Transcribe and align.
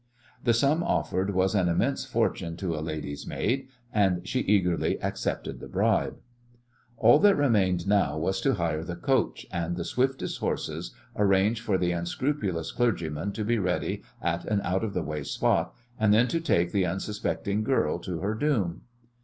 The 0.43 0.55
sum 0.55 0.81
offered 0.81 1.35
was 1.35 1.53
an 1.53 1.69
immense 1.69 2.05
fortune 2.05 2.57
to 2.57 2.75
a 2.75 2.81
lady's 2.81 3.27
maid, 3.27 3.67
and 3.93 4.27
she 4.27 4.39
eagerly 4.39 4.99
accepted 4.99 5.59
the 5.59 5.67
bribe. 5.67 6.17
All 6.97 7.19
that 7.19 7.35
remained 7.35 7.87
now 7.87 8.17
was 8.17 8.41
to 8.41 8.55
hire 8.55 8.83
the 8.83 8.95
coach 8.95 9.45
and 9.51 9.75
the 9.75 9.85
swiftest 9.85 10.39
horses, 10.39 10.95
arrange 11.15 11.61
for 11.61 11.77
the 11.77 11.91
unscrupulous 11.91 12.71
clergyman 12.71 13.31
to 13.33 13.45
be 13.45 13.59
ready 13.59 14.01
at 14.23 14.43
an 14.45 14.61
out 14.63 14.83
of 14.83 14.95
the 14.95 15.03
way 15.03 15.21
spot, 15.21 15.71
and 15.99 16.11
then 16.11 16.27
to 16.29 16.41
take 16.41 16.71
the 16.71 16.83
unsuspecting 16.87 17.63
girl 17.63 17.99
to 17.99 18.21
her 18.21 18.33
doom. 18.33 18.81